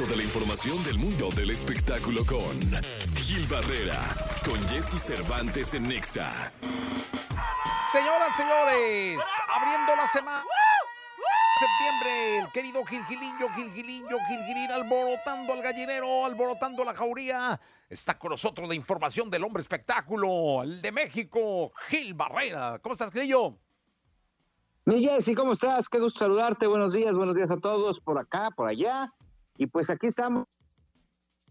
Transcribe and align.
resto 0.00 0.06
de 0.06 0.16
la 0.16 0.22
información 0.22 0.82
del 0.84 0.98
mundo 0.98 1.30
del 1.30 1.50
espectáculo 1.50 2.24
con 2.24 2.58
Gil 3.16 3.46
Barrera, 3.46 3.98
con 4.44 4.58
Jesse 4.68 5.00
Cervantes 5.00 5.74
en 5.74 5.88
Nexa. 5.88 6.52
Señoras, 7.92 8.34
señores, 8.36 9.18
abriendo 9.48 9.96
la 9.96 10.08
semana 10.08 10.44
septiembre, 11.58 12.38
el 12.38 12.52
querido 12.52 12.84
Gilgilillo, 12.84 13.48
Gilgilillo, 13.54 14.18
Gilgilín, 14.28 14.70
alborotando 14.70 15.52
al 15.52 15.62
gallinero, 15.62 16.24
alborotando 16.24 16.84
la 16.84 16.94
jauría. 16.94 17.60
Está 17.88 18.18
con 18.18 18.30
nosotros 18.30 18.68
la 18.68 18.74
información 18.74 19.28
del 19.28 19.44
hombre 19.44 19.60
espectáculo, 19.60 20.62
el 20.62 20.80
de 20.80 20.92
México, 20.92 21.72
Gil 21.88 22.14
Barrera. 22.14 22.78
¿Cómo 22.78 22.94
estás, 22.94 23.12
Gilillo? 23.12 23.56
Mi 24.86 25.04
Jessy, 25.04 25.34
¿cómo 25.34 25.52
estás? 25.52 25.88
Qué 25.88 25.98
gusto 25.98 26.20
saludarte. 26.20 26.66
Buenos 26.66 26.92
días, 26.94 27.12
buenos 27.12 27.34
días 27.34 27.50
a 27.50 27.58
todos 27.58 28.00
por 28.00 28.18
acá, 28.18 28.50
por 28.50 28.68
allá. 28.68 29.12
Y 29.60 29.66
pues 29.66 29.90
aquí 29.90 30.06
estamos 30.06 30.46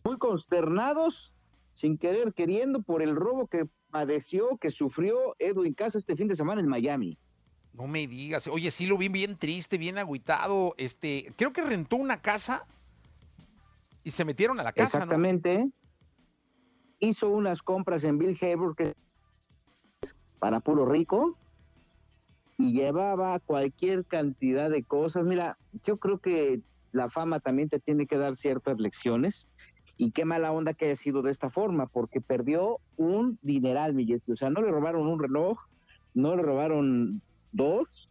muy 0.03 0.17
consternados, 0.17 1.31
sin 1.75 1.95
querer 1.99 2.33
queriendo, 2.33 2.81
por 2.81 3.03
el 3.03 3.15
robo 3.15 3.45
que 3.45 3.69
padeció, 3.91 4.57
que 4.57 4.71
sufrió 4.71 5.35
Edwin 5.37 5.75
Casa 5.75 5.99
este 5.99 6.15
fin 6.15 6.27
de 6.27 6.35
semana 6.35 6.59
en 6.59 6.67
Miami. 6.67 7.19
No 7.71 7.85
me 7.85 8.07
digas. 8.07 8.47
Oye, 8.47 8.71
sí 8.71 8.87
lo 8.87 8.97
vi 8.97 9.09
bien 9.09 9.37
triste, 9.37 9.77
bien 9.77 9.99
agüitado. 9.99 10.73
Este, 10.77 11.31
creo 11.35 11.53
que 11.53 11.61
rentó 11.61 11.97
una 11.97 12.19
casa 12.19 12.65
y 14.03 14.09
se 14.09 14.25
metieron 14.25 14.59
a 14.59 14.63
la 14.63 14.73
casa. 14.73 14.97
Exactamente. 14.97 15.69
Hizo 16.97 17.29
unas 17.29 17.61
compras 17.61 18.03
en 18.03 18.17
Bill 18.17 18.35
Haber 18.41 18.75
que 18.75 18.95
para 20.39 20.61
puro 20.61 20.87
rico 20.87 21.37
y 22.57 22.73
llevaba 22.73 23.39
cualquier 23.39 24.03
cantidad 24.03 24.71
de 24.71 24.83
cosas. 24.83 25.25
Mira, 25.25 25.59
yo 25.83 25.97
creo 25.97 26.17
que 26.17 26.63
la 26.91 27.09
fama 27.09 27.39
también 27.39 27.69
te 27.69 27.79
tiene 27.79 28.07
que 28.07 28.17
dar 28.17 28.35
ciertas 28.35 28.79
lecciones. 28.79 29.47
Y 29.97 30.11
qué 30.11 30.23
mala 30.23 30.53
onda 30.53 30.73
que 30.73 30.85
haya 30.85 30.95
sido 30.95 31.21
de 31.21 31.31
esta 31.31 31.49
forma, 31.49 31.87
porque 31.87 32.21
perdió 32.21 32.79
un 32.95 33.37
dineral, 33.41 33.93
mi 33.93 34.07
O 34.13 34.35
sea, 34.37 34.49
no 34.49 34.61
le 34.61 34.71
robaron 34.71 35.07
un 35.07 35.19
reloj, 35.19 35.59
no 36.13 36.35
le 36.37 36.41
robaron 36.41 37.21
dos, 37.51 38.09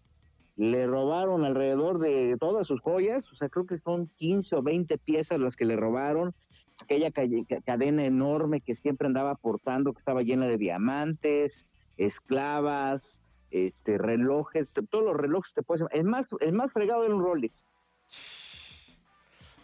le 0.56 0.86
robaron 0.86 1.44
alrededor 1.44 1.98
de 1.98 2.36
todas 2.38 2.66
sus 2.66 2.80
joyas, 2.80 3.24
o 3.32 3.36
sea, 3.36 3.48
creo 3.48 3.64
que 3.64 3.78
son 3.78 4.08
15 4.16 4.56
o 4.56 4.62
20 4.62 4.98
piezas 4.98 5.38
las 5.38 5.56
que 5.56 5.64
le 5.64 5.76
robaron, 5.76 6.34
aquella 6.82 7.10
cadena 7.12 8.04
enorme 8.04 8.60
que 8.60 8.74
siempre 8.74 9.06
andaba 9.06 9.36
portando, 9.36 9.92
que 9.92 10.00
estaba 10.00 10.22
llena 10.22 10.48
de 10.48 10.58
diamantes, 10.58 11.68
esclavas, 11.96 13.22
este 13.50 13.98
relojes, 13.98 14.72
todos 14.90 15.04
los 15.04 15.16
relojes 15.16 15.54
te 15.54 15.62
puedes, 15.62 15.86
el 15.92 16.04
más, 16.04 16.26
el 16.40 16.52
más 16.52 16.72
fregado 16.72 17.04
era 17.04 17.14
un 17.14 17.22
Rolex. 17.22 17.64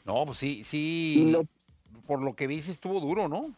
No, 0.04 0.26
pues 0.26 0.38
sí, 0.38 0.64
sí, 0.64 1.34
por 2.06 2.22
lo 2.22 2.34
que 2.34 2.46
vi, 2.46 2.58
estuvo 2.58 3.00
duro, 3.00 3.28
¿no? 3.28 3.54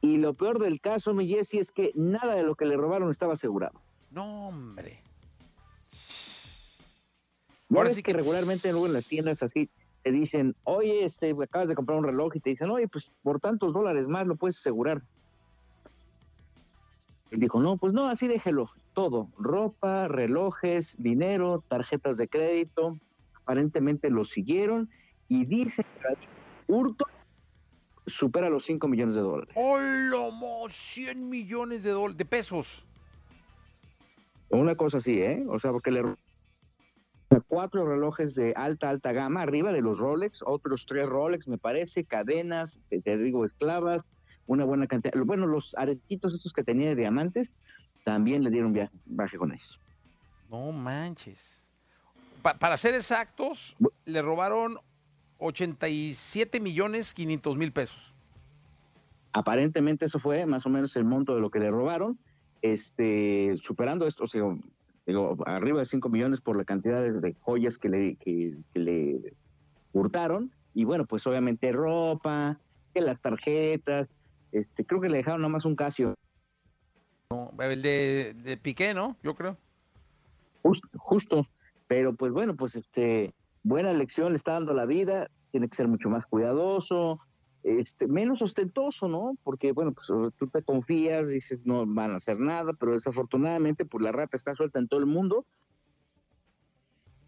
Y 0.00 0.16
lo 0.16 0.34
peor 0.34 0.58
del 0.58 0.80
caso, 0.80 1.14
mi 1.14 1.28
Jesse, 1.28 1.54
es 1.54 1.70
que 1.70 1.92
nada 1.94 2.34
de 2.34 2.42
lo 2.42 2.54
que 2.54 2.64
le 2.64 2.76
robaron 2.76 3.10
estaba 3.10 3.34
asegurado. 3.34 3.80
No, 4.10 4.48
hombre. 4.48 5.02
Ahora 7.74 7.90
sí 7.90 8.02
que 8.02 8.12
regularmente 8.12 8.70
luego 8.70 8.86
en 8.86 8.92
las 8.92 9.06
tiendas 9.06 9.42
así 9.42 9.70
te 10.02 10.12
dicen, 10.12 10.54
oye, 10.64 11.04
este, 11.04 11.34
acabas 11.42 11.68
de 11.68 11.74
comprar 11.74 11.98
un 11.98 12.04
reloj 12.04 12.36
y 12.36 12.40
te 12.40 12.50
dicen, 12.50 12.70
oye, 12.70 12.86
pues 12.88 13.10
por 13.22 13.40
tantos 13.40 13.72
dólares 13.72 14.06
más 14.06 14.26
lo 14.26 14.36
puedes 14.36 14.58
asegurar. 14.58 15.02
Él 17.30 17.40
dijo, 17.40 17.60
no, 17.60 17.78
pues 17.78 17.92
no, 17.92 18.06
así 18.06 18.28
déjelo, 18.28 18.70
todo, 18.92 19.28
ropa, 19.38 20.06
relojes, 20.08 20.94
dinero, 20.98 21.64
tarjetas 21.68 22.16
de 22.16 22.28
crédito, 22.28 22.98
aparentemente 23.44 24.10
lo 24.10 24.24
siguieron 24.24 24.88
y 25.28 25.44
dice 25.44 25.84
que 25.84 26.16
hurto 26.66 27.04
supera 28.06 28.48
los 28.50 28.64
5 28.64 28.88
millones 28.88 29.14
de 29.14 29.20
dólares. 29.20 29.54
¡Hola, 29.56 30.30
100 30.68 31.28
millones 31.28 31.82
de 31.82 31.90
dólares, 31.90 32.16
de 32.16 32.24
pesos. 32.24 32.84
Una 34.48 34.74
cosa 34.76 34.98
así, 34.98 35.20
¿eh? 35.20 35.44
O 35.48 35.58
sea, 35.58 35.72
porque 35.72 35.90
le 35.90 36.02
cuatro 37.48 37.86
relojes 37.86 38.34
de 38.34 38.52
alta, 38.54 38.88
alta 38.90 39.12
gama, 39.12 39.42
arriba 39.42 39.72
de 39.72 39.80
los 39.80 39.98
Rolex, 39.98 40.40
otros 40.44 40.86
tres 40.86 41.08
Rolex, 41.08 41.48
me 41.48 41.58
parece, 41.58 42.04
cadenas, 42.04 42.78
te 42.88 43.16
digo, 43.16 43.44
esclavas, 43.44 44.04
una 44.46 44.64
buena 44.64 44.86
cantidad. 44.86 45.14
Bueno, 45.24 45.46
los 45.46 45.74
aretitos 45.76 46.34
estos 46.34 46.52
que 46.52 46.62
tenía 46.62 46.90
de 46.90 46.94
diamantes, 46.94 47.50
también 48.04 48.44
le 48.44 48.50
dieron 48.50 48.72
viaje, 48.72 48.92
viaje 49.06 49.36
con 49.36 49.52
ellos. 49.52 49.80
No 50.50 50.70
manches. 50.70 51.63
Para 52.52 52.76
ser 52.76 52.94
exactos, 52.94 53.76
le 54.04 54.22
robaron 54.22 54.78
87 55.38 56.60
millones 56.60 57.14
500 57.14 57.56
mil 57.56 57.72
pesos. 57.72 58.14
Aparentemente 59.32 60.04
eso 60.04 60.20
fue 60.20 60.46
más 60.46 60.64
o 60.66 60.68
menos 60.68 60.94
el 60.94 61.04
monto 61.04 61.34
de 61.34 61.40
lo 61.40 61.50
que 61.50 61.58
le 61.58 61.70
robaron 61.70 62.18
este, 62.64 63.58
superando 63.62 64.06
esto, 64.06 64.24
o 64.24 64.26
sea, 64.26 64.40
digo, 65.06 65.36
arriba 65.44 65.80
de 65.80 65.84
5 65.84 66.08
millones 66.08 66.40
por 66.40 66.56
la 66.56 66.64
cantidad 66.64 67.02
de, 67.02 67.36
joyas 67.40 67.76
que 67.76 67.90
le, 67.90 68.16
que, 68.16 68.56
le 68.72 69.34
hurtaron. 69.92 70.50
Y 70.72 70.84
bueno, 70.84 71.04
pues 71.04 71.26
obviamente 71.26 71.70
ropa, 71.72 72.58
que 72.94 73.02
las 73.02 73.20
tarjetas, 73.20 74.08
este, 74.50 74.86
creo 74.86 75.02
que 75.02 75.10
le 75.10 75.18
dejaron 75.18 75.42
nomás 75.42 75.66
un 75.66 75.76
Casio. 75.76 76.14
el 77.58 77.82
de, 77.82 78.34
de 78.34 78.56
Piqué, 78.56 78.94
¿no? 78.94 79.18
Yo 79.22 79.34
creo. 79.34 79.58
justo, 80.62 81.46
pero 81.94 82.12
pues 82.16 82.32
bueno, 82.32 82.56
pues 82.56 82.74
este, 82.74 83.32
buena 83.62 83.92
lección 83.92 84.32
le 84.32 84.36
está 84.36 84.54
dando 84.54 84.74
la 84.74 84.84
vida, 84.84 85.30
tiene 85.52 85.68
que 85.68 85.76
ser 85.76 85.86
mucho 85.86 86.08
más 86.08 86.26
cuidadoso, 86.26 87.20
este, 87.62 88.08
menos 88.08 88.42
ostentoso, 88.42 89.06
¿no? 89.06 89.38
Porque, 89.44 89.70
bueno, 89.70 89.92
pues 89.92 90.08
tú 90.36 90.48
te 90.48 90.64
confías, 90.64 91.28
dices, 91.28 91.64
no 91.64 91.86
van 91.86 92.10
a 92.10 92.16
hacer 92.16 92.40
nada, 92.40 92.72
pero 92.72 92.94
desafortunadamente, 92.94 93.84
pues 93.84 94.02
la 94.02 94.10
rata 94.10 94.36
está 94.36 94.56
suelta 94.56 94.80
en 94.80 94.88
todo 94.88 94.98
el 94.98 95.06
mundo, 95.06 95.46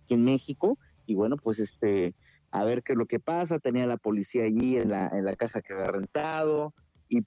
aquí 0.02 0.14
en 0.14 0.24
México, 0.24 0.78
y 1.06 1.14
bueno, 1.14 1.36
pues 1.36 1.60
este, 1.60 2.16
a 2.50 2.64
ver 2.64 2.82
qué 2.82 2.94
es 2.94 2.98
lo 2.98 3.06
que 3.06 3.20
pasa, 3.20 3.60
tenía 3.60 3.86
la 3.86 3.98
policía 3.98 4.46
allí 4.46 4.78
en 4.78 4.90
la, 4.90 5.06
en 5.06 5.24
la 5.24 5.36
casa 5.36 5.62
que 5.62 5.74
había 5.74 5.92
rentado, 5.92 6.74
y 7.08 7.20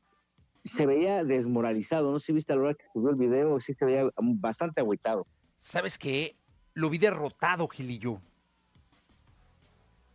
se 0.65 0.85
veía 0.85 1.23
desmoralizado, 1.23 2.11
no 2.11 2.19
si 2.19 2.33
viste 2.33 2.51
a 2.51 2.57
la 2.57 2.63
hora 2.63 2.73
que 2.73 2.83
subió 2.91 3.11
el 3.11 3.15
video, 3.15 3.61
sí 3.61 3.73
se 3.75 3.85
veía 3.85 4.09
bastante 4.17 4.81
agüitado. 4.81 5.25
¿Sabes 5.59 5.97
qué? 5.97 6.35
Lo 6.79 6.89
vi 6.89 6.97
derrotado, 6.97 7.67
Gilillo. 7.67 8.21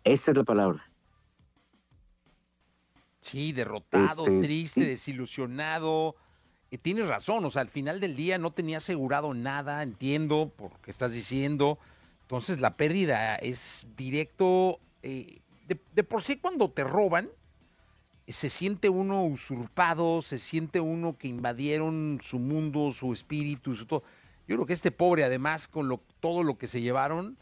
Esa 0.02 0.30
es 0.30 0.36
la 0.38 0.44
palabra. 0.44 0.82
Sí, 3.20 3.52
derrotado, 3.52 4.26
este, 4.26 4.41
triste, 4.41 4.80
desilusionado. 4.86 6.16
Y 6.70 6.78
tienes 6.78 7.06
razón, 7.06 7.44
o 7.44 7.50
sea, 7.50 7.60
al 7.60 7.69
final 7.69 8.00
del 8.00 8.16
día 8.16 8.38
no 8.38 8.50
tenía 8.50 8.78
asegurado 8.78 9.34
nada, 9.34 9.82
entiendo 9.82 10.50
por 10.56 10.72
lo 10.72 10.80
que 10.80 10.91
estás 10.91 11.12
diciendo. 11.12 11.78
Entonces 12.22 12.58
la 12.60 12.78
pérdida 12.78 13.36
es 13.36 13.86
directo. 13.94 14.80
Eh, 15.03 15.41
de, 15.69 16.03
por 16.03 16.22
sí 16.22 16.36
cuando 16.36 16.70
te 16.70 16.82
roban, 16.82 17.28
se 18.26 18.48
siente 18.48 18.88
uno 18.88 19.22
usurpado, 19.22 20.22
se 20.22 20.38
siente 20.38 20.80
uno 20.80 21.19
que 21.19 21.28
invadieron 21.28 22.20
su 22.22 22.38
mundo, 22.38 22.91
su 22.92 23.12
espíritu, 23.12 23.76
su 23.76 23.84
todo. 23.84 24.03
Yo 24.47 24.56
creo 24.56 24.66
que 24.66 24.72
este 24.75 24.91
pobre, 24.91 25.25
además, 25.25 25.69
con 25.69 25.88
lo, 25.88 26.00
todo 26.21 26.43
lo 26.43 26.59
que 26.59 26.66
se 26.66 26.82
llevaron, 26.82 27.37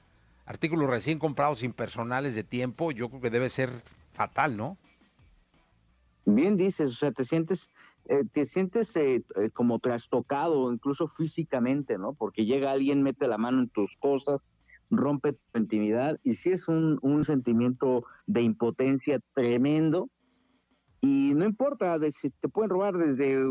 artículos 0.47 0.89
recién 0.89 1.19
comprados 1.19 1.63
impersonales 1.63 2.35
de 2.35 2.45
tiempo, 2.45 2.93
yo 2.93 3.09
creo 3.09 3.21
que 3.21 3.31
debe 3.31 3.49
ser 3.49 3.71
fatal, 4.13 4.57
¿no? 4.57 4.77
Bien 6.25 6.57
dices, 6.57 6.91
o 6.91 6.95
sea, 6.95 7.11
te 7.11 7.25
sientes, 7.25 7.69
eh, 8.09 8.23
te 8.33 8.47
sientes 8.47 8.95
eh, 8.97 9.25
eh, 9.37 9.51
como 9.51 9.81
trastocado, 9.81 10.73
incluso 10.73 11.09
físicamente, 11.09 11.99
¿no? 11.99 12.13
Porque 12.13 12.45
llega 12.45 12.71
alguien, 12.71 13.03
mete 13.03 13.27
la 13.27 13.39
mano 13.39 13.63
en 13.63 13.69
tus 13.69 13.97
cosas, 13.97 14.41
rompe 14.89 15.33
tu 15.33 15.59
intimidad, 15.59 16.21
y 16.23 16.37
sí 16.37 16.51
es 16.51 16.69
un, 16.69 17.01
un 17.03 17.25
sentimiento 17.25 18.05
de 18.27 18.43
impotencia 18.43 19.19
tremendo. 19.35 20.09
Y 21.01 21.35
no 21.35 21.45
importa 21.45 21.99
de 21.99 22.13
si 22.13 22.31
te 22.31 22.49
pueden 22.49 22.71
robar 22.71 22.97
desde 22.97 23.51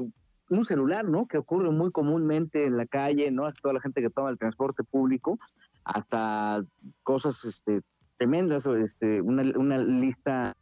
un 0.52 0.66
celular, 0.66 1.06
¿no? 1.06 1.28
Que 1.28 1.38
ocurre 1.38 1.72
muy 1.72 1.92
comúnmente 1.92 2.66
en 2.66 2.78
la 2.78 2.86
calle, 2.86 3.32
¿no? 3.32 3.46
Hasta 3.46 3.62
toda 3.62 3.74
la 3.76 3.82
gente 3.82 4.02
que 4.02 4.10
toma 4.10 4.30
el 4.30 4.38
transporte 4.38 4.84
público, 4.84 5.40
hasta 5.84 6.64
cosas 7.04 7.44
este, 7.46 7.82
tremendas, 8.18 8.66
este, 8.66 9.22
una, 9.22 9.78
lista 9.78 10.56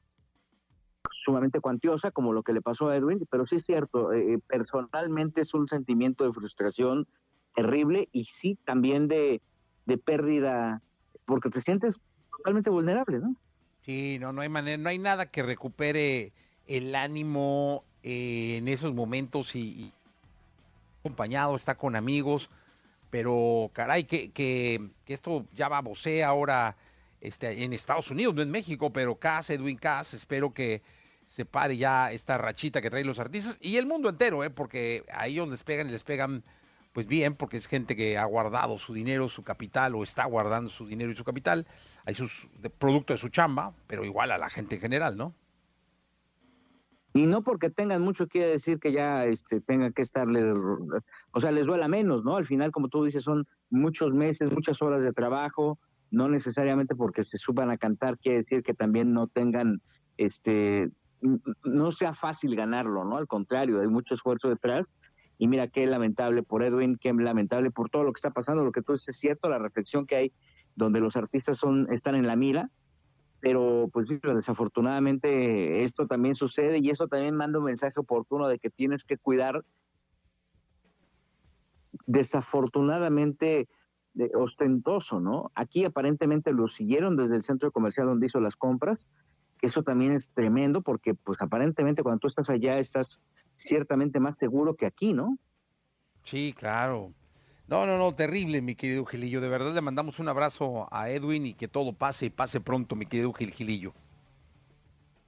sumamente 1.26 1.60
cuantiosa, 1.60 2.12
como 2.12 2.34
lo 2.34 2.44
que 2.44 2.54
le 2.54 2.62
pasó 2.62 2.90
a 2.90 2.96
Edwin, 2.96 3.28
pero 3.30 3.46
sí 3.46 3.58
es 3.58 3.64
cierto, 3.64 4.14
eh, 4.14 4.34
eh, 4.34 4.40
personalmente 4.48 5.42
es 5.42 5.54
un 5.54 5.68
sentimiento 5.68 6.24
de 6.24 6.34
frustración 6.34 7.08
terrible 7.56 8.08
y 8.12 8.26
sí 8.26 8.58
también 8.66 9.08
de, 9.08 9.42
pérdida, 10.06 10.82
porque 11.26 11.50
te 11.50 11.62
sientes 11.62 12.00
totalmente 12.38 12.70
vulnerable, 12.70 13.20
¿no? 13.20 13.36
Sí, 13.82 14.20
no, 14.20 14.32
no 14.32 14.42
hay 14.42 14.50
manera, 14.50 14.78
no 14.78 14.90
hay 14.90 15.00
nada 15.00 15.26
que 15.26 15.42
recupere 15.42 16.32
el 16.68 16.94
ánimo 16.94 17.84
eh, 18.04 18.58
en 18.58 18.68
esos 18.68 18.94
momentos 18.94 19.56
y, 19.56 19.92
acompañado, 21.02 21.56
está 21.56 21.76
con 21.76 21.96
amigos, 21.96 22.50
pero 23.10 23.72
caray, 23.74 24.04
que, 24.04 24.32
que, 24.32 24.90
que 25.06 25.14
esto 25.14 25.46
ya 25.56 25.70
babosea 25.70 26.28
ahora 26.28 26.76
este, 27.22 27.64
en 27.64 27.74
Estados 27.74 28.12
Unidos, 28.12 28.36
no 28.36 28.42
en 28.42 28.52
México, 28.52 28.92
pero 28.92 29.16
Cass, 29.16 29.50
Edwin 29.50 29.78
Cass, 29.78 30.14
espero 30.14 30.54
que 30.54 30.82
se 31.28 31.46
pare 31.46 31.78
ya 31.78 32.12
esta 32.12 32.38
rachita 32.38 32.82
que 32.82 32.90
traen 32.90 33.08
los 33.08 33.20
artistas 33.20 33.58
y 33.62 33.78
el 33.78 33.86
mundo 33.86 34.10
entero, 34.10 34.44
¿eh? 34.44 34.50
porque 34.50 35.04
a 35.12 35.28
ellos 35.28 35.50
les 35.50 35.64
pegan 35.64 35.90
y 35.90 35.92
les 35.92 36.04
pegan 36.04 36.44
pues 36.94 37.06
bien, 37.06 37.36
porque 37.36 37.58
es 37.58 37.68
gente 37.68 37.96
que 37.96 38.18
ha 38.18 38.26
guardado 38.26 38.78
su 38.78 38.94
dinero, 38.94 39.30
su 39.30 39.44
capital 39.44 39.96
o 39.96 40.04
está 40.04 40.26
guardando 40.26 40.70
su 40.70 40.88
dinero 40.88 41.12
y 41.12 41.16
su 41.16 41.24
capital, 41.24 41.68
hay 42.06 42.16
sus 42.16 42.50
de, 42.60 42.70
producto 42.70 43.14
de 43.14 43.20
su 43.20 43.30
chamba, 43.30 43.74
pero 43.88 44.06
igual 44.06 44.32
a 44.32 44.38
la 44.38 44.50
gente 44.50 44.76
en 44.76 44.82
general, 44.82 45.16
¿no? 45.16 45.34
Y 47.14 47.26
no 47.26 47.44
porque 47.44 47.70
tengan 47.70 48.02
mucho 48.02 48.28
quiere 48.28 48.52
decir 48.52 48.80
que 48.80 48.92
ya 48.92 49.26
este, 49.26 49.62
tengan 49.62 49.94
que 49.94 50.04
estarle, 50.04 50.54
o 51.32 51.40
sea, 51.40 51.52
les 51.52 51.66
duela 51.66 51.88
menos, 51.88 52.24
¿no? 52.24 52.36
Al 52.36 52.46
final, 52.46 52.72
como 52.72 52.88
tú 52.88 53.04
dices, 53.04 53.24
son 53.24 53.48
muchos 53.70 54.14
meses, 54.14 54.52
muchas 54.52 54.82
horas 54.82 55.04
de 55.04 55.12
trabajo, 55.12 55.80
no 56.12 56.28
necesariamente 56.28 56.96
porque 56.96 57.24
se 57.24 57.38
suban 57.38 57.72
a 57.72 57.78
cantar 57.78 58.18
quiere 58.18 58.40
decir 58.40 58.64
que 58.64 58.74
también 58.74 59.14
no 59.14 59.28
tengan, 59.28 59.82
este, 60.18 60.90
no 61.64 61.92
sea 61.92 62.14
fácil 62.14 62.56
ganarlo, 62.56 63.04
¿no? 63.06 63.18
Al 63.18 63.28
contrario, 63.28 63.82
hay 63.82 63.88
mucho 63.88 64.14
esfuerzo 64.14 64.50
detrás. 64.50 64.86
Y 65.42 65.48
mira 65.48 65.70
qué 65.70 65.88
lamentable 65.88 66.44
por 66.44 66.64
Edwin, 66.64 66.98
qué 66.98 67.14
lamentable 67.14 67.72
por 67.72 67.90
todo 67.90 68.04
lo 68.04 68.12
que 68.12 68.18
está 68.18 68.32
pasando, 68.32 68.64
lo 68.66 68.74
que 68.74 68.82
tú 68.82 68.94
dices 68.94 69.10
es 69.10 69.18
cierto, 69.18 69.50
la 69.50 69.58
reflexión 69.58 70.06
que 70.06 70.16
hay 70.18 70.34
donde 70.76 71.00
los 71.00 71.16
artistas 71.16 71.58
son 71.58 71.88
están 71.92 72.16
en 72.16 72.28
la 72.28 72.36
mira, 72.36 72.70
pero 73.42 73.90
pues 73.92 74.08
desafortunadamente 74.22 75.84
esto 75.84 76.08
también 76.08 76.36
sucede 76.36 76.80
y 76.80 76.90
eso 76.90 77.08
también 77.08 77.36
manda 77.36 77.60
un 77.60 77.66
mensaje 77.66 78.00
oportuno 78.00 78.48
de 78.48 78.60
que 78.60 78.70
tienes 78.70 79.04
que 79.04 79.18
cuidar 79.18 79.64
desafortunadamente 82.06 83.68
ostentoso, 84.34 85.20
¿no? 85.20 85.52
Aquí 85.56 85.86
aparentemente 85.86 86.52
lo 86.52 86.68
siguieron 86.68 87.16
desde 87.16 87.36
el 87.36 87.44
centro 87.44 87.72
comercial 87.72 88.08
donde 88.08 88.28
hizo 88.28 88.40
las 88.40 88.56
compras, 88.56 89.08
eso 89.62 89.84
también 89.84 90.14
es 90.14 90.30
tremendo 90.34 90.82
porque 90.82 91.14
pues 91.14 91.42
aparentemente 91.42 92.04
cuando 92.04 92.20
tú 92.20 92.28
estás 92.28 92.50
allá 92.50 92.80
estás 92.80 93.22
ciertamente 93.58 94.20
más 94.20 94.38
seguro 94.38 94.76
que 94.76 94.86
aquí, 94.86 95.14
¿no? 95.14 95.38
Sí, 96.24 96.54
claro. 96.58 97.14
No, 97.70 97.86
no, 97.86 98.00
no, 98.00 98.16
terrible, 98.16 98.62
mi 98.62 98.74
querido 98.74 99.06
Gilillo. 99.06 99.42
De 99.42 99.48
verdad 99.48 99.76
le 99.76 99.82
mandamos 99.82 100.18
un 100.18 100.28
abrazo 100.28 100.88
a 100.92 101.12
Edwin 101.12 101.46
y 101.46 101.54
que 101.54 101.68
todo 101.68 101.94
pase 101.94 102.26
y 102.26 102.30
pase 102.32 102.60
pronto, 102.60 102.96
mi 102.96 103.06
querido 103.06 103.32
Gil 103.32 103.52
Gilillo. 103.52 103.94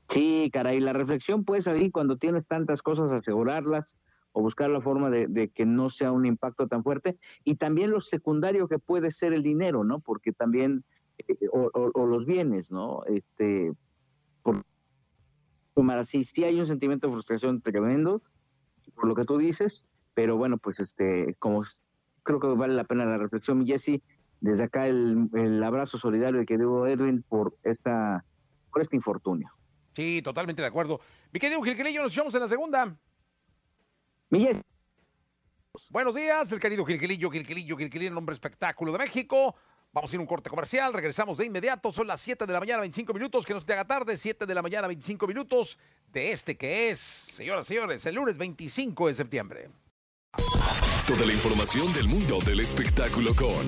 Sí, 0.09 0.49
caray, 0.51 0.79
la 0.79 0.91
reflexión 0.91 1.45
pues 1.45 1.67
ahí 1.67 1.91
cuando 1.91 2.17
tienes 2.17 2.47
tantas 2.47 2.81
cosas, 2.81 3.11
asegurarlas 3.11 3.95
o 4.31 4.41
buscar 4.41 4.71
la 4.71 4.81
forma 4.81 5.11
de, 5.11 5.51
que 5.53 5.65
no 5.65 5.91
sea 5.91 6.11
un 6.11 6.25
impacto 6.25 6.67
tan 6.67 6.83
fuerte. 6.83 7.15
Y 7.43 7.57
también 7.57 7.91
lo 7.91 8.01
secundario 8.01 8.67
que 8.67 8.79
puede 8.79 9.11
ser 9.11 9.33
el 9.33 9.43
dinero, 9.43 9.83
¿no? 9.83 9.99
Porque 9.99 10.33
también, 10.33 10.83
eh, 11.19 11.35
o, 11.51 12.07
los 12.07 12.25
bienes, 12.25 12.71
¿no? 12.71 13.03
Este, 13.05 13.71
por 14.41 14.63
así, 15.91 16.23
sí 16.23 16.43
hay 16.43 16.59
un 16.59 16.65
sentimiento 16.65 17.05
de 17.05 17.13
frustración 17.13 17.61
tremendo, 17.61 18.23
por 18.95 19.05
lo 19.05 19.13
que 19.13 19.25
tú 19.25 19.37
dices, 19.37 19.85
pero 20.15 20.37
bueno, 20.37 20.57
pues 20.57 20.79
este, 20.79 21.35
como 21.37 21.63
creo 22.23 22.39
que 22.39 22.47
vale 22.47 22.73
la 22.73 22.83
pena 22.83 23.05
la 23.05 23.17
reflexión, 23.17 23.59
mi 23.59 23.65
Jesse, 23.65 24.01
desde 24.39 24.63
acá 24.63 24.87
el, 24.87 25.61
abrazo 25.63 25.97
solidario 25.97 26.45
que 26.45 26.57
debo 26.57 26.87
Edwin 26.87 27.23
por 27.23 27.55
esta, 27.63 28.23
por 28.71 28.81
este 28.81 28.95
infortunio. 28.95 29.49
Sí, 29.93 30.21
totalmente 30.21 30.61
de 30.61 30.67
acuerdo. 30.67 30.99
Mi 31.31 31.39
querido 31.39 31.61
Gilquilillo, 31.61 32.03
nos 32.03 32.15
vemos 32.15 32.33
en 32.33 32.41
la 32.41 32.47
segunda. 32.47 32.95
Mi 34.29 34.45
Jesse. 34.45 34.61
Buenos 35.89 36.15
días, 36.15 36.51
el 36.51 36.59
querido 36.59 36.85
Gilquilillo, 36.85 37.29
Gilquilillo, 37.29 37.77
Gilquilillo, 37.77 38.11
nombre 38.11 38.33
espectáculo 38.33 38.91
de 38.91 38.97
México. 38.97 39.55
Vamos 39.93 40.11
a 40.11 40.15
ir 40.15 40.19
a 40.19 40.21
un 40.21 40.27
corte 40.27 40.49
comercial, 40.49 40.93
regresamos 40.93 41.37
de 41.37 41.45
inmediato, 41.45 41.91
son 41.91 42.07
las 42.07 42.21
7 42.21 42.45
de 42.45 42.53
la 42.53 42.61
mañana, 42.61 42.79
25 42.79 43.13
minutos, 43.13 43.45
que 43.45 43.53
no 43.53 43.59
se 43.59 43.65
te 43.65 43.73
haga 43.73 43.85
tarde, 43.85 44.15
7 44.15 44.45
de 44.45 44.55
la 44.55 44.61
mañana, 44.61 44.87
25 44.87 45.27
minutos 45.27 45.77
de 46.07 46.31
este 46.31 46.55
que 46.55 46.89
es, 46.89 46.99
señoras 46.99 47.69
y 47.69 47.73
señores, 47.73 48.05
el 48.05 48.15
lunes 48.15 48.37
25 48.37 49.07
de 49.07 49.13
septiembre. 49.13 49.69
Toda 51.07 51.25
la 51.25 51.33
información 51.33 51.91
del 51.93 52.07
mundo 52.07 52.39
del 52.45 52.59
espectáculo 52.59 53.33
con 53.35 53.67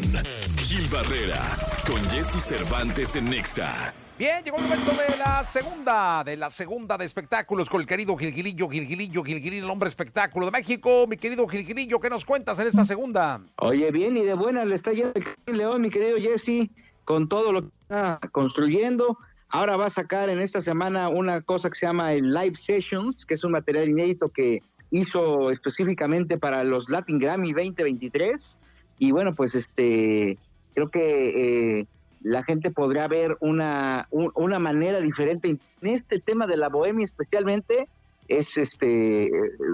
Gil 0.57 0.87
Barrera, 0.87 1.41
con 1.85 1.99
Jesse 2.09 2.41
Cervantes 2.41 3.15
en 3.15 3.29
Nexa. 3.29 3.93
Bien, 4.19 4.43
llegó 4.43 4.57
el 4.57 4.63
momento 4.63 4.91
de 4.91 5.17
la 5.17 5.43
segunda, 5.43 6.23
de 6.23 6.37
la 6.37 6.49
segunda 6.51 6.97
de 6.97 7.05
espectáculos 7.05 7.69
con 7.69 7.81
el 7.81 7.87
querido 7.87 8.15
Gilgilillo, 8.15 8.69
Gilgilillo, 8.69 9.23
Gilgilillo, 9.23 9.63
el 9.65 9.69
hombre 9.69 9.89
espectáculo 9.89 10.45
de 10.45 10.51
México. 10.51 11.07
Mi 11.07 11.17
querido 11.17 11.47
Gilgilillo, 11.47 11.99
¿qué 11.99 12.09
nos 12.09 12.23
cuentas 12.23 12.59
en 12.59 12.67
esta 12.67 12.85
segunda? 12.85 13.41
Oye, 13.57 13.91
bien 13.91 14.15
y 14.15 14.23
de 14.23 14.35
buena 14.35 14.63
le 14.63 14.75
está 14.75 14.91
yendo 14.91 15.13
el 15.47 15.57
León, 15.57 15.81
mi 15.81 15.89
querido 15.89 16.17
Jesse, 16.17 16.69
con 17.03 17.27
todo 17.27 17.51
lo 17.51 17.63
que 17.63 17.69
está 17.81 18.19
construyendo. 18.31 19.17
Ahora 19.49 19.75
va 19.75 19.87
a 19.87 19.89
sacar 19.89 20.29
en 20.29 20.39
esta 20.39 20.61
semana 20.61 21.09
una 21.09 21.41
cosa 21.41 21.69
que 21.69 21.77
se 21.79 21.85
llama 21.87 22.13
el 22.13 22.33
Live 22.33 22.57
Sessions, 22.63 23.25
que 23.25 23.33
es 23.33 23.43
un 23.43 23.51
material 23.51 23.89
inédito 23.89 24.29
que 24.29 24.61
hizo 24.93 25.49
específicamente 25.49 26.37
para 26.37 26.63
los 26.63 26.87
Latin 26.87 27.17
Grammy 27.17 27.51
2023. 27.51 28.59
Y 28.99 29.11
bueno, 29.11 29.33
pues 29.33 29.55
este, 29.55 30.37
creo 30.75 30.87
que 30.89 31.79
eh, 31.79 31.87
la 32.21 32.43
gente 32.43 32.69
podrá 32.69 33.07
ver 33.07 33.35
una, 33.39 34.07
una 34.11 34.59
manera 34.59 35.01
diferente. 35.01 35.49
En 35.49 35.59
este 35.81 36.19
tema 36.19 36.45
de 36.45 36.57
la 36.57 36.69
bohemia 36.69 37.05
especialmente, 37.05 37.87
es 38.27 38.47
este 38.55 39.29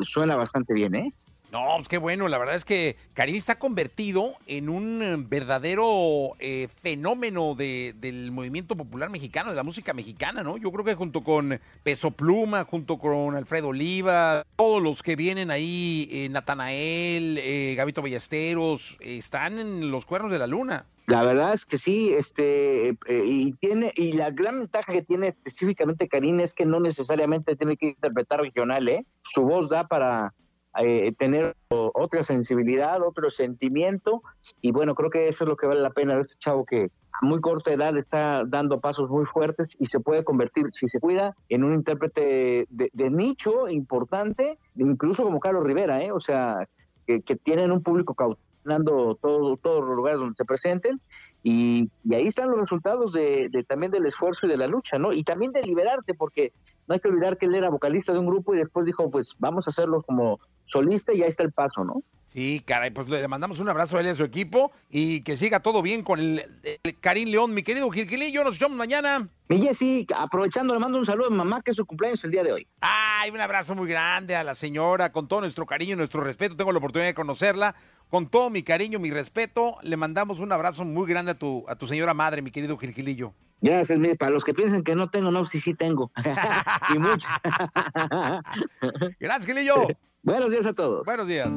suena 0.07 0.37
bastante 0.37 0.73
bien, 0.73 0.95
¿eh? 0.95 1.13
No, 1.51 1.67
pues 1.77 1.87
qué 1.87 1.97
bueno, 1.97 2.27
la 2.27 2.37
verdad 2.37 2.55
es 2.55 2.63
que 2.63 2.95
Karim 3.13 3.35
está 3.35 3.57
convertido 3.57 4.35
en 4.45 4.69
un 4.69 5.01
eh, 5.01 5.15
verdadero 5.17 6.33
eh, 6.39 6.67
fenómeno 6.81 7.55
de, 7.55 7.95
del 7.97 8.31
movimiento 8.31 8.75
popular 8.75 9.09
mexicano, 9.09 9.49
de 9.49 9.55
la 9.55 9.63
música 9.63 9.93
mexicana, 9.93 10.43
¿no? 10.43 10.57
Yo 10.57 10.71
creo 10.71 10.85
que 10.85 10.93
junto 10.93 11.21
con 11.21 11.59
Peso 11.81 12.11
Pluma, 12.11 12.65
junto 12.65 12.99
con 12.99 13.35
Alfredo 13.35 13.69
Oliva, 13.69 14.43
todos 14.57 14.81
los 14.81 15.01
que 15.01 15.15
vienen 15.15 15.49
ahí, 15.49 16.07
eh, 16.11 16.29
Natanael, 16.29 17.39
eh, 17.39 17.73
Gabito 17.75 18.03
Ballesteros, 18.03 18.97
están 18.99 19.57
en 19.57 19.89
los 19.89 20.05
cuernos 20.05 20.31
de 20.31 20.37
la 20.37 20.45
luna. 20.45 20.85
La 21.07 21.23
verdad 21.23 21.55
es 21.55 21.65
que 21.65 21.79
sí, 21.79 22.13
este, 22.13 22.95
y 23.09 23.53
tiene, 23.53 23.91
y 23.95 24.11
la 24.11 24.29
gran 24.29 24.59
ventaja 24.59 24.93
que 24.93 25.01
tiene 25.01 25.29
específicamente 25.29 26.07
Karim 26.07 26.39
es 26.39 26.53
que 26.53 26.67
no 26.67 26.79
necesariamente 26.79 27.55
tiene 27.55 27.75
que 27.75 27.87
interpretar 27.87 28.41
regional, 28.41 28.87
¿eh? 28.87 29.03
Su 29.23 29.41
voz 29.41 29.69
da 29.69 29.87
para 29.87 30.35
eh, 30.81 31.13
tener 31.17 31.55
otra 31.69 32.23
sensibilidad, 32.23 33.01
otro 33.01 33.29
sentimiento, 33.29 34.21
y 34.61 34.71
bueno, 34.71 34.95
creo 34.95 35.09
que 35.09 35.27
eso 35.27 35.43
es 35.43 35.47
lo 35.47 35.57
que 35.57 35.67
vale 35.67 35.81
la 35.81 35.89
pena 35.89 36.15
de 36.15 36.21
este 36.21 36.35
chavo 36.39 36.65
que 36.65 36.91
a 37.11 37.25
muy 37.25 37.41
corta 37.41 37.71
edad 37.71 37.97
está 37.97 38.43
dando 38.45 38.79
pasos 38.79 39.09
muy 39.09 39.25
fuertes 39.25 39.69
y 39.79 39.87
se 39.87 39.99
puede 39.99 40.23
convertir, 40.23 40.67
si 40.73 40.87
se 40.87 40.99
cuida, 40.99 41.35
en 41.49 41.63
un 41.63 41.73
intérprete 41.73 42.67
de, 42.69 43.09
nicho 43.09 43.67
importante, 43.67 44.57
incluso 44.75 45.23
como 45.23 45.39
Carlos 45.39 45.65
Rivera, 45.65 46.01
¿eh? 46.03 46.11
o 46.11 46.21
sea, 46.21 46.67
que, 47.05 47.19
tienen 47.21 47.71
un 47.71 47.81
público 47.81 48.13
cautelando 48.13 49.15
todo, 49.15 49.57
todos 49.57 49.83
los 49.83 49.95
lugares 49.95 50.19
donde 50.19 50.35
se 50.35 50.45
presenten, 50.45 51.01
y, 51.43 51.89
ahí 52.11 52.27
están 52.27 52.49
los 52.49 52.59
resultados 52.59 53.13
de, 53.13 53.49
también 53.67 53.91
del 53.91 54.05
esfuerzo 54.05 54.45
y 54.45 54.49
de 54.49 54.57
la 54.57 54.67
lucha, 54.67 54.97
¿no? 54.97 55.13
Y 55.13 55.23
también 55.23 55.51
de 55.51 55.63
liberarte, 55.63 56.13
porque 56.13 56.53
no 56.87 56.93
hay 56.93 56.99
que 56.99 57.07
olvidar 57.07 57.37
que 57.37 57.45
él 57.45 57.55
era 57.55 57.69
vocalista 57.69 58.13
de 58.13 58.19
un 58.19 58.27
grupo 58.27 58.53
y 58.53 58.59
después 58.59 58.85
dijo, 58.85 59.09
pues 59.09 59.33
vamos 59.39 59.67
a 59.67 59.71
hacerlo 59.71 60.03
como 60.03 60.39
solista 60.71 61.13
y 61.13 61.23
ahí 61.23 61.29
está 61.29 61.43
el 61.43 61.51
paso, 61.51 61.83
¿no? 61.83 62.03
Sí, 62.29 62.61
caray, 62.63 62.91
pues 62.91 63.09
le 63.09 63.27
mandamos 63.27 63.59
un 63.59 63.69
abrazo 63.69 63.97
a 63.97 64.01
él 64.01 64.05
y 64.05 64.09
a 64.11 64.15
su 64.15 64.23
equipo 64.23 64.71
y 64.87 65.21
que 65.21 65.35
siga 65.35 65.61
todo 65.61 65.81
bien 65.81 66.03
con 66.03 66.19
el, 66.19 66.43
Karim 67.01 67.29
León, 67.29 67.55
mi 67.55 67.63
querido 67.63 67.89
Gilquilillo, 67.89 68.43
nos 68.43 68.59
vemos 68.59 68.77
mañana. 68.77 69.27
Mi 69.47 69.59
Jessy, 69.59 70.05
aprovechando, 70.15 70.75
le 70.75 70.79
mando 70.79 70.99
un 70.99 71.07
saludo 71.07 71.27
a 71.27 71.31
mi 71.31 71.37
mamá, 71.37 71.63
que 71.63 71.71
es 71.71 71.77
su 71.77 71.87
cumpleaños 71.87 72.23
el 72.23 72.29
día 72.29 72.43
de 72.43 72.51
hoy. 72.51 72.67
Ay, 72.81 73.31
un 73.31 73.41
abrazo 73.41 73.73
muy 73.73 73.89
grande 73.89 74.35
a 74.35 74.43
la 74.43 74.53
señora, 74.53 75.11
con 75.11 75.27
todo 75.27 75.39
nuestro 75.39 75.65
cariño 75.65 75.93
y 75.93 75.97
nuestro 75.97 76.21
respeto, 76.21 76.55
tengo 76.55 76.71
la 76.71 76.77
oportunidad 76.77 77.09
de 77.09 77.15
conocerla, 77.15 77.73
con 78.09 78.29
todo 78.29 78.51
mi 78.51 78.61
cariño, 78.61 78.99
mi 78.99 79.09
respeto, 79.09 79.77
le 79.81 79.97
mandamos 79.97 80.39
un 80.39 80.51
abrazo 80.51 80.85
muy 80.85 81.09
grande 81.09 81.31
a 81.31 81.35
tu, 81.35 81.65
a 81.67 81.75
tu 81.77 81.87
señora 81.87 82.13
madre, 82.13 82.43
mi 82.43 82.51
querido 82.51 82.77
Gilquilillo. 82.77 83.33
Gracias, 83.61 83.99
para 84.19 84.31
los 84.31 84.43
que 84.43 84.53
piensan 84.53 84.83
que 84.83 84.93
no 84.93 85.09
tengo, 85.09 85.31
no, 85.31 85.47
sí, 85.47 85.59
sí 85.59 85.73
tengo. 85.73 86.11
y 86.95 86.99
mucho. 86.99 87.27
Gracias, 89.19 89.45
Gilillo. 89.47 89.87
Buenos 90.29 90.51
días 90.51 90.65
a 90.67 90.73
todos. 90.73 91.03
Buenos 91.05 91.27
días. 91.27 91.49